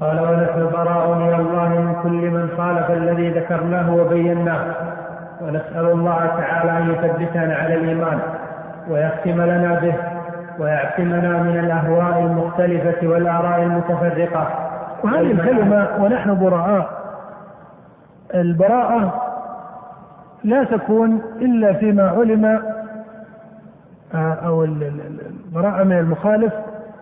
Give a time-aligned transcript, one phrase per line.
[0.00, 4.60] قال ونحن براء من الله من كل من خالف الذي ذكرناه وبيناه.
[5.40, 8.18] ونسأل الله تعالى أن يثبتنا على الإيمان
[8.90, 9.94] ويختم لنا به
[10.58, 14.46] ويعصمنا من الأهواء المختلفة والآراء المتفرقة.
[15.04, 17.00] وهذه الكلمة ونحن براء.
[18.34, 19.22] البراءة
[20.44, 22.44] لا تكون إلا فيما علم
[24.14, 26.52] آه، أو البراءة من المخالف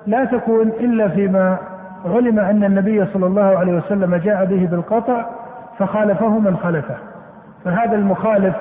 [0.06, 1.58] لا تكون إلا فيما
[2.04, 5.26] علم أن النبي صلى الله عليه وسلم جاء به بالقطع
[5.79, 6.94] فخالفه من خالفه.
[7.64, 8.54] فهذا المخالف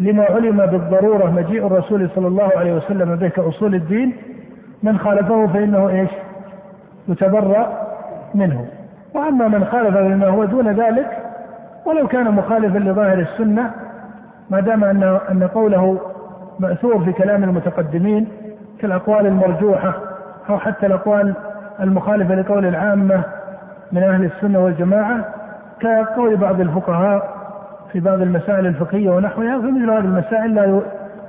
[0.00, 4.16] لما علم بالضرورة مجيء الرسول صلى الله عليه وسلم به كأصول الدين
[4.82, 6.10] من خالفه فإنه إيش؟
[7.08, 7.88] يتبرأ
[8.34, 8.66] منه.
[9.14, 11.18] وأما من خالف بما هو دون ذلك
[11.86, 13.70] ولو كان مخالفا لظاهر السنة
[14.50, 16.00] ما دام أن أن قوله
[16.60, 18.28] مأثور في كلام المتقدمين
[18.80, 19.94] كالأقوال المرجوحة
[20.50, 21.34] أو حتى الأقوال
[21.82, 23.22] المخالفة لقول العامة
[23.92, 25.24] من أهل السنة والجماعة
[25.80, 27.42] كقول بعض الفقهاء
[27.92, 30.80] في بعض المسائل الفقهية ونحوها فمثل هذه المسائل لا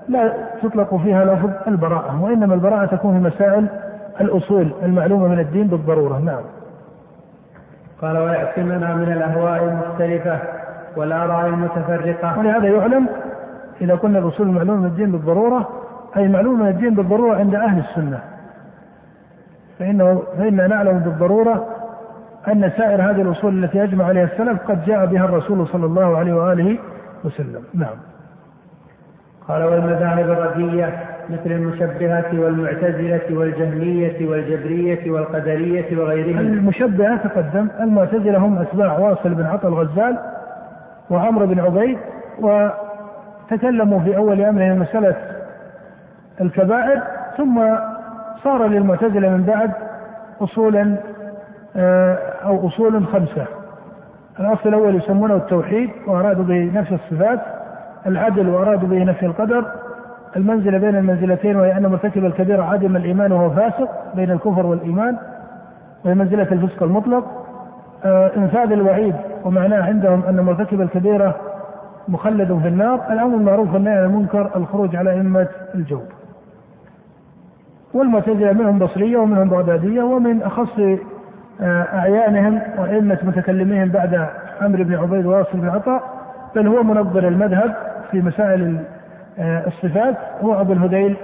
[0.10, 3.68] لا تطلق فيها لفظ البراءة وإنما البراءة تكون في مسائل
[4.22, 6.20] الأصول المعلومة من الدين بالضرورة.
[6.20, 6.42] نعم.
[8.02, 10.40] قال ويعصمنا من الأهواء المختلفة
[10.96, 12.40] والآراء المتفرقة.
[12.40, 13.08] ولهذا يعلم
[13.82, 15.70] إذا قلنا الأصول المعلومة من الدين بالضرورة
[16.18, 18.20] أي معلومة من الدين بالضرورة عند أهل السنة.
[19.80, 21.68] فإنه فإنا نعلم بالضرورة
[22.48, 26.34] أن سائر هذه الأصول التي أجمع عليها السلف قد جاء بها الرسول صلى الله عليه
[26.34, 26.78] وآله
[27.24, 27.64] وسلم.
[27.74, 27.96] نعم.
[29.48, 36.40] قال والمذاهب الردية مثل المشبهة والمعتزلة والجهمية والجبرية والقدرية وغيرهم.
[36.40, 40.18] المشبهة تقدم المعتزلة هم أتباع واصل بن عطا الغزال
[41.10, 41.98] وعمرو بن عبيد
[42.40, 45.16] وتكلموا في أول أمرهم مسألة
[46.42, 47.02] الكبائر
[47.38, 47.60] ثم
[48.44, 49.72] صار للمعتزلة من بعد
[50.42, 50.96] أصولا
[51.76, 53.46] آه، أو أصول خمسة.
[54.40, 57.40] الأصل الأول يسمونه التوحيد وأرادوا به نفي الصفات.
[58.08, 59.66] العدل وأرادوا به نفي القدر.
[60.36, 65.18] المنزلة بين المنزلتين وهي أن مرتكب الكبيرة عدم الإيمان وهو فاسق بين الكفر والإيمان
[66.06, 67.26] وهي منزلة الفسق المطلق.
[68.06, 69.16] آه إنفاذ الوعيد
[69.46, 71.36] ومعناه عندهم أن مرتكب الكبيرة
[72.08, 73.00] مخلد في النار.
[73.10, 76.13] الأمر المعروف والنهي عن المنكر الخروج على أئمة الجور
[77.94, 80.80] والمعتزلة منهم بصرية ومنهم بغدادية ومن أخص
[81.62, 84.28] آه، أعيانهم وأئمة متكلميهم بعد
[84.62, 86.04] عمرو بن عبيد وواصل بن عطاء
[86.56, 87.76] بل هو منظر المذهب
[88.12, 88.80] في مسائل
[89.40, 91.18] آه، الصفات هو أبو الهذيل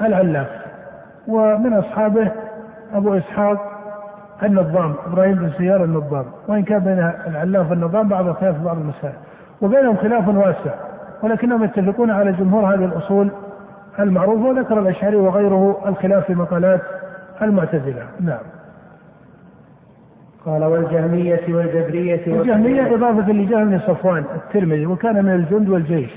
[0.00, 0.46] العلاف.
[1.28, 2.30] ومن أصحابه
[2.94, 3.72] أبو إسحاق
[4.42, 6.24] النظام إبراهيم بن سيار النظام.
[6.48, 9.14] وإن كان بين العلاف والنظام بعض الخلاف في بعض المسائل.
[9.62, 10.74] وبينهم خلاف واسع
[11.22, 13.30] ولكنهم يتفقون على جمهور هذه الأصول
[14.00, 16.80] المعروفة وذكر الأشعري وغيره الخلاف في مقالات
[17.42, 18.02] المعتزلة.
[18.20, 18.38] نعم.
[20.46, 26.10] قال والجهمية والجبرية الجهمية إضافة لجهم بن صفوان الترمذي وكان من الجند والجيش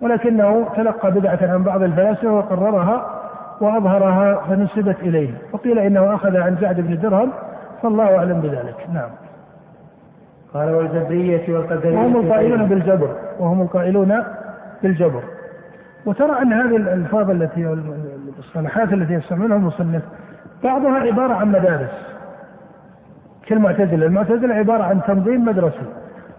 [0.00, 3.20] ولكنه تلقى بدعة عن بعض الفلاسفة وقررها
[3.60, 7.32] وأظهرها فنسبت إليه وقيل إنه أخذ عن سعد بن درهم
[7.82, 8.76] فالله أعلم بذلك.
[8.92, 9.10] نعم.
[10.54, 13.08] قال والجبرية والقدرية وهم القائلون بالجبر
[13.38, 14.22] وهم القائلون
[14.82, 15.22] بالجبر.
[16.06, 20.02] وترى أن هذه الألفاظ التي المصطلحات التي يستعملها المصنف
[20.64, 22.14] بعضها عبارة عن مدارس
[23.46, 25.86] كالمعتزلة المعتزلة عبارة عن تنظيم مدرسي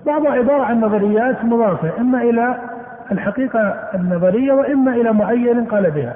[0.05, 2.57] بعضها عبارة عن نظريات مضافة إما إلى
[3.11, 3.59] الحقيقة
[3.95, 6.15] النظرية وإما إلى معين قال بها.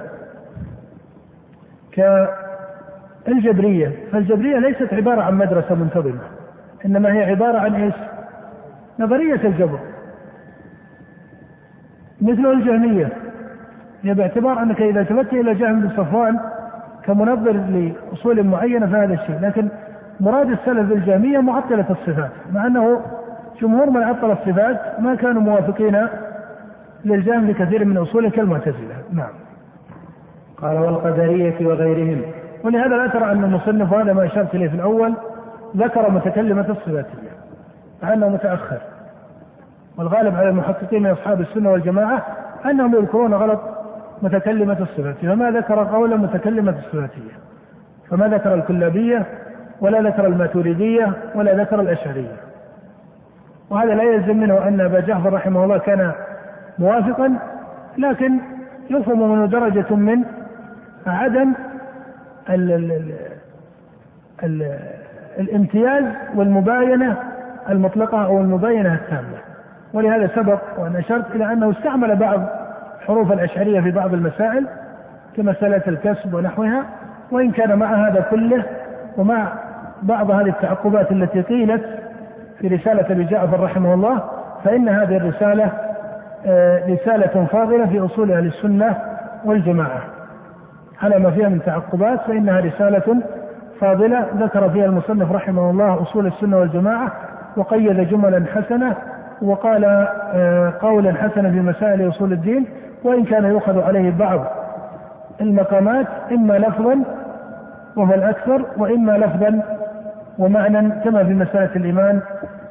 [3.25, 6.21] كالجبرية فالجبرية ليست عبارة عن مدرسة منتظمة
[6.85, 7.93] إنما هي عبارة عن إيش؟
[8.99, 9.79] نظرية الجبر.
[12.21, 13.09] مثل الجهمية
[14.03, 16.39] باعتبار أنك إذا التفت إلى جهم بن صفوان
[17.05, 19.67] كمنظر لأصول معينة فهذا الشيء لكن
[20.19, 23.01] مراد السلف بالجهمية معطلة الصفات مع أنه
[23.61, 26.07] جمهور من عطل الصفات ما كانوا موافقين
[27.05, 28.95] للجهم لكثير من أصوله كالمعتزلة.
[29.13, 29.31] نعم.
[30.61, 32.21] قال والقدرية وغيرهم.
[32.63, 35.13] ولهذا لا ترى أن المصنف هذا ما أشرت إليه في الأول
[35.77, 37.29] ذكر متكلمة الصفاتية
[38.03, 38.77] مع أنه متأخر.
[39.97, 42.25] والغالب على المحققين من أصحاب السنة والجماعة
[42.65, 43.59] أنهم يذكرون غلط
[44.21, 45.29] متكلمة الصفاتية.
[45.29, 47.31] فما ذكر قولا متكلمة الصفاتية.
[48.09, 49.25] فما ذكر الكلابية
[49.81, 52.35] ولا ذكر الماتريدية ولا ذكر الأشعرية.
[53.69, 56.11] وهذا لا يلزم منه أن أبا جعفر رحمه الله كان
[56.79, 57.39] موافقا
[57.97, 58.39] لكن
[58.89, 60.23] يفهم منه درجة من
[61.07, 61.53] عدم
[62.49, 63.13] ال ال
[64.43, 64.79] ال
[65.39, 66.03] الامتياز
[66.35, 67.17] والمباينة
[67.69, 69.37] المطلقة أو المباينة التامة.
[69.93, 72.58] ولهذا سبق وأن أشرت إلى أنه استعمل بعض
[73.09, 74.67] حروف الأشعرية في بعض المسائل
[75.37, 76.85] كمسألة الكسب ونحوها
[77.31, 78.63] وإن كان مع هذا كله
[79.17, 79.53] ومع
[80.03, 81.85] بعض هذه التعقبات التي قيلت
[82.59, 84.23] في رسالة أبي جعفر رحمه الله
[84.63, 85.71] فإن هذه الرسالة
[86.45, 88.95] آه، رسالة فاضلة في أصول أهل السنة
[89.45, 90.01] والجماعة.
[91.01, 93.21] على ما فيها من تعقبات فإنها رسالة
[93.81, 97.11] فاضلة ذكر فيها المصنف رحمه الله أصول السنة والجماعة
[97.57, 98.95] وقيد جملا حسنة
[99.41, 102.65] وقال آه، قولا حسنا في مسائل أصول الدين
[103.03, 104.39] وإن كان يؤخذ عليه بعض
[105.41, 107.03] المقامات إما لفظا
[107.95, 109.61] وهو الأكثر وإما لفظا
[110.39, 112.21] ومعنى كما في مسألة الإيمان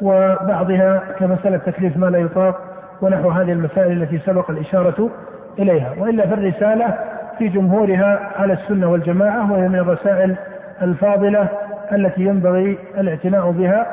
[0.00, 2.60] وبعضها كمسألة تكليف ما لا يطاق
[3.02, 5.10] ونحو هذه المسائل التي سبق الإشارة
[5.58, 6.94] إليها وإلا فالرسالة
[7.38, 10.36] في جمهورها على السنة والجماعة وهي من الرسائل
[10.82, 11.48] الفاضلة
[11.92, 13.86] التي ينبغي الاعتناء بها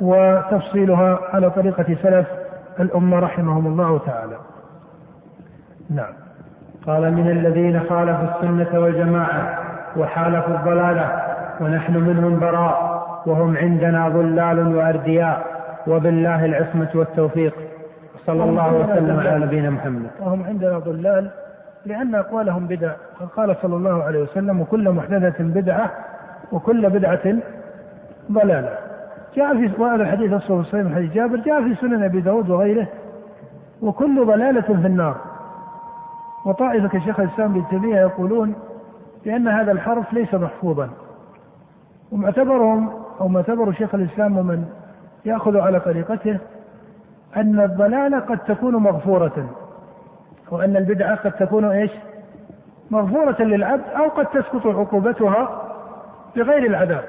[0.00, 2.26] وتفصيلها على طريقة سلف
[2.80, 4.36] الأمة رحمهم الله تعالى.
[5.90, 6.12] نعم.
[6.86, 9.58] قال من الذين خالفوا السنة والجماعة
[9.96, 11.22] وحالفوا الضلالة
[11.60, 15.46] ونحن منهم براء وهم عندنا ضلال وأردياء
[15.86, 17.54] وبالله العصمة والتوفيق.
[18.26, 20.10] صلى الله وسلم على نبينا محمد.
[20.20, 21.30] وهم عندنا ضلال
[21.86, 22.92] لأن أقوالهم بدع.
[23.36, 25.90] قال صلى الله عليه وسلم وكل محدثة بدعة
[26.52, 27.36] وكل بدعة
[28.32, 28.78] ضلالة.
[29.36, 32.86] جاء في وهذا الحديث الصحيح الصحيح حديث جابر جاء في سنن أبي داود وغيره
[33.82, 35.16] وكل ضلالة في النار.
[36.48, 38.54] وطائفة كشيخ الإسلام ابن تيمية يقولون
[39.24, 40.88] بأن هذا الحرف ليس محفوظا.
[42.12, 42.90] ومعتبرهم
[43.20, 44.64] أو معتبر شيخ الإسلام ومن
[45.24, 46.38] يأخذ على طريقته
[47.36, 49.50] أن الضلالة قد تكون مغفورة
[50.50, 51.90] وأن البدعة قد تكون إيش؟
[52.90, 55.62] مغفورة للعبد أو قد تسقط عقوبتها
[56.36, 57.04] بغير العذاب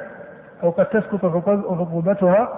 [0.64, 2.50] أو قد تسقط عقوبتها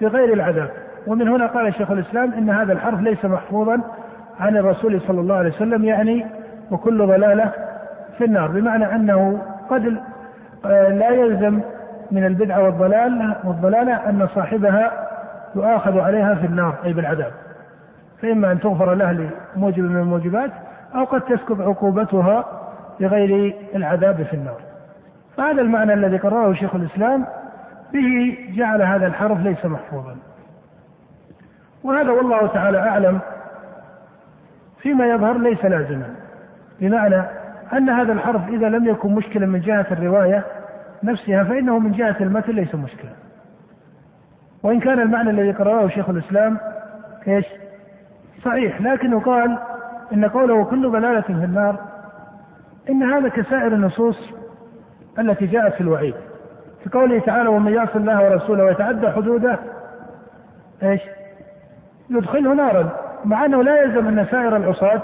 [0.00, 0.70] بغير العذاب.
[1.06, 3.80] ومن هنا قال شيخ الإسلام إن هذا الحرف ليس محفوظا
[4.40, 6.26] عن الرسول صلى الله عليه وسلم يعني
[6.70, 7.52] وكل ضلالة
[8.18, 9.98] في النار بمعنى أنه قد
[10.90, 11.60] لا يلزم
[12.10, 15.08] من البدعة والضلال والضلالة أن صاحبها
[15.54, 17.32] يؤاخذ عليها في النار أي بالعذاب.
[18.22, 20.50] فإما أن تغفر له لموجب من الموجبات
[20.94, 22.44] أو قد تسكب عقوبتها
[23.00, 24.60] بغير العذاب في النار.
[25.36, 27.26] فهذا المعنى الذي قرره شيخ الإسلام
[27.92, 30.16] به جعل هذا الحرف ليس محفوظا.
[31.84, 33.20] وهذا والله تعالى أعلم
[34.82, 36.14] فيما يظهر ليس لازما.
[36.80, 37.22] بمعنى
[37.72, 40.44] أن هذا الحرف إذا لم يكن مشكلا من جهة الرواية
[41.02, 43.10] نفسها فإنه من جهة المتن ليس مشكلا.
[44.62, 46.58] وإن كان المعنى الذي قرأه شيخ الإسلام
[47.28, 47.46] إيش؟
[48.44, 48.80] صحيح.
[48.80, 49.58] لكنه قال
[50.12, 51.76] إن قوله كل ضلالة في النار
[52.90, 54.18] إن هذا كسائر النصوص
[55.18, 56.14] التي جاءت في الوعيد.
[56.84, 59.58] في قوله تعالى ومن يعص الله ورسوله ويتعدى حدوده
[60.82, 61.00] إيش؟
[62.10, 63.07] يدخله نارا.
[63.24, 65.00] مع أنه لا يلزم أن سائر العصاة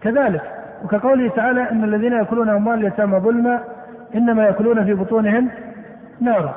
[0.00, 0.42] كذلك.
[0.84, 3.60] وكقوله تعالى إن الذين يأكلون أموال اليتامى ظلما
[4.14, 5.50] إنما يأكلون في بطونهم
[6.20, 6.54] نارا.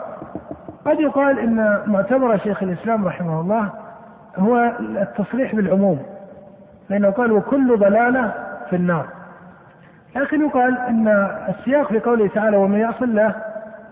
[0.85, 3.69] قد يقال إن معتبر شيخ الإسلام رحمه الله
[4.37, 5.99] هو التصريح بالعموم
[6.89, 8.33] فإنه قال وكل ضلالة
[8.69, 9.05] في النار.
[10.15, 11.07] لكن يقال إن
[11.49, 13.35] السياق في قوله تعالى ومن يعص الله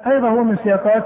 [0.08, 1.04] أيضا هو من سياقات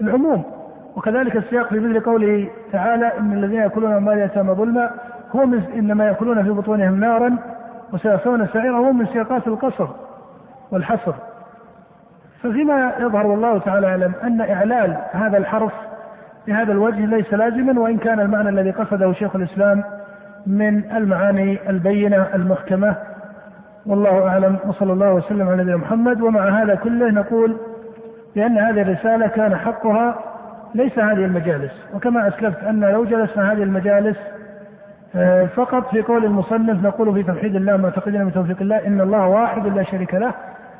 [0.00, 0.57] العموم.
[0.96, 4.90] وكذلك السياق في مثل قوله تعالى إن الذين يأكلون اموال اليتامى ظلما
[5.36, 7.36] هو من إنما يأكلون في بطونهم نارا
[7.92, 9.88] وسيصلون سعيرا هو من سياقات القصر
[10.72, 11.12] والحصر.
[12.42, 15.72] ففيما يظهر والله تعالى أعلم أن إعلال هذا الحرف
[16.46, 19.84] بهذا الوجه ليس لازما وإن كان المعنى الذي قصده شيخ الإسلام
[20.46, 22.94] من المعاني البينة المحكمة.
[23.86, 26.20] والله أعلم وصلى الله وسلم على نبينا محمد.
[26.20, 27.56] ومع هذا كله نقول
[28.34, 30.18] بأن هذه الرسالة كان حقها
[30.74, 34.16] ليس هذه المجالس وكما أسلفت أن لو جلسنا هذه المجالس
[35.16, 39.26] آه، فقط في قول المصنف نقول في توحيد الله معتقدين من توفيق الله إن الله
[39.26, 40.32] واحد لا شريك له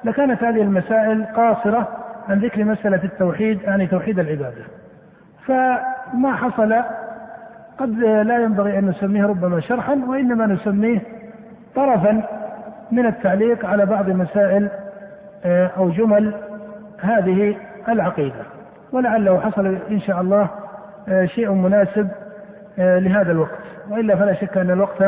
[0.04, 1.88] لكانت هذه المسائل قاصرة
[2.28, 4.64] عن ذكر مسألة التوحيد يعني توحيد العبادة.
[5.46, 6.74] فما حصل
[7.78, 11.00] قد لا ينبغي أن نسميه ربما شرحا وإنما نسميه
[11.74, 12.22] طرفا
[12.92, 14.68] من التعليق على بعض مسائل
[15.44, 16.34] آه، أو جمل
[17.00, 17.56] هذه
[17.88, 18.57] العقيدة.
[18.92, 20.48] ولعله حصل إن شاء الله
[21.08, 22.08] آه، شيء مناسب
[22.78, 23.58] لهذا الوقت.
[23.90, 25.02] وإلا فلا شك أن الوقت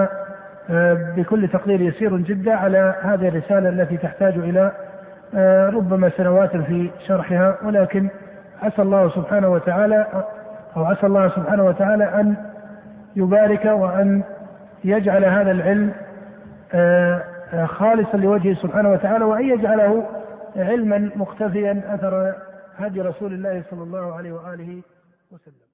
[0.71, 4.57] آه، بكل تقدير يسير جدا على هذه الرسالة التي تحتاج
[5.35, 8.09] آه، ربما سنوات في شرحها ولكن
[8.63, 10.07] عسى الله سبحانه وتعالى
[10.77, 12.35] أو عسى الله سبحانه وتعالى أن
[13.17, 14.23] يبارك وأن
[14.85, 15.93] يجعل هذا العلم
[16.75, 17.23] آه،
[17.65, 20.05] خالصا لوجهه سبحانه وتعالى وأن يجعله
[20.57, 22.33] علما مقتفيا أثر
[22.77, 24.83] هدي رسول الله صلى الله عليه وآله
[25.31, 25.70] وسلم.